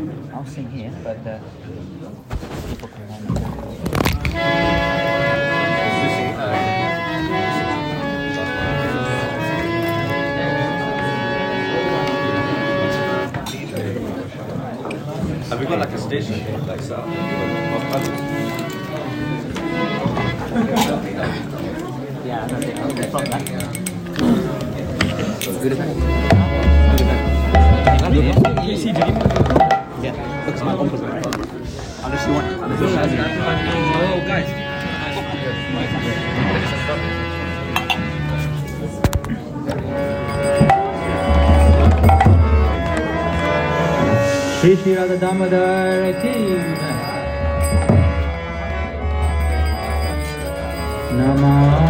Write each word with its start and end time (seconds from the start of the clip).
I'll 0.00 0.46
sing 0.46 0.70
here, 0.70 0.90
but 1.04 1.18
uh, 1.26 1.38
people 2.70 2.88
can. 2.88 3.10
Have 15.50 15.60
we 15.60 15.66
got 15.66 15.78
like 15.80 15.90
a 15.90 15.98
station 15.98 16.66
like 16.66 16.80
set 16.80 16.98
up? 16.98 17.06
Yeah, 22.24 22.46
that's 22.46 22.64
it. 22.64 22.78
Okay, 22.78 23.10
from 23.10 23.24
that. 23.26 23.44
Good 25.60 25.72
Yeah, 28.16 29.59
it's 30.60 30.66
not 30.68 30.78
open, 30.78 31.00
right? 31.00 31.24
Unless 32.04 32.26
you 32.26 32.32
want. 32.34 32.46
Unless 32.52 32.80
you 32.80 32.86
want. 32.86 33.12
Oh, 33.96 34.20
guys. 34.28 34.48
Radha 44.94 45.16
Damodar 45.16 46.12
Namah. 51.16 51.89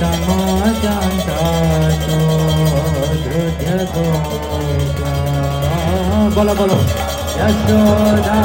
तमो 0.00 0.36
बोलो 6.36 6.54
बोलो। 6.54 6.76
Yashoda. 7.38 8.36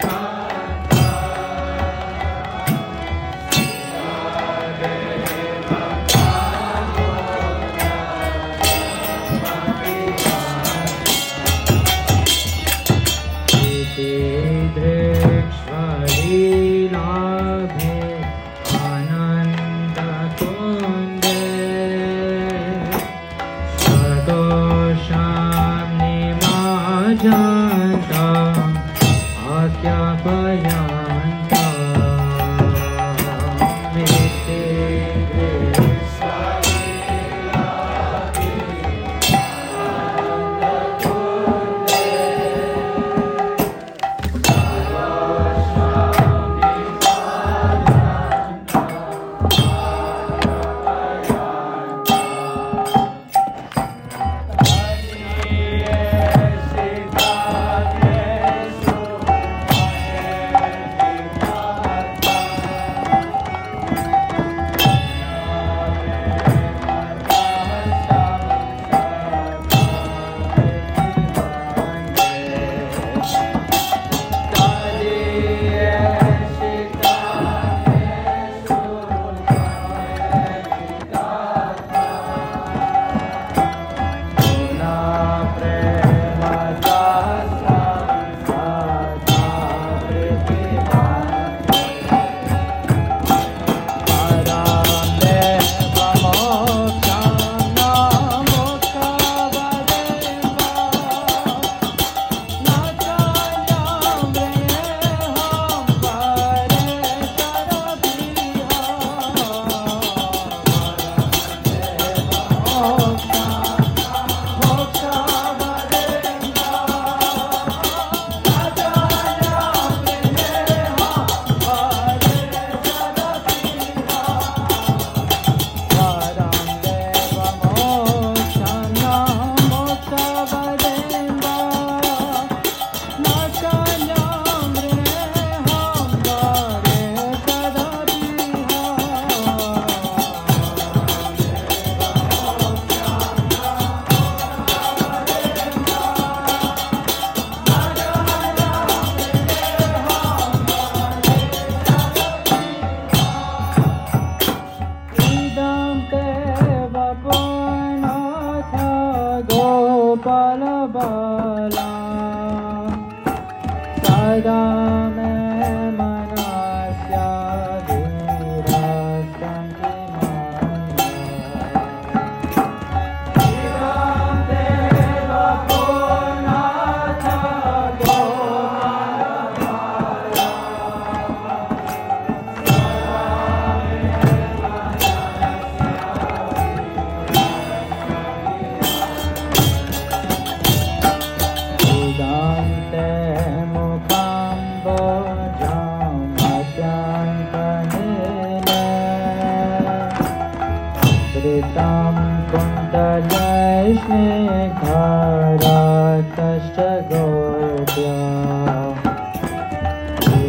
time. 0.00 0.27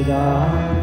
God. 0.10 0.79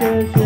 Marcus. 0.00 0.37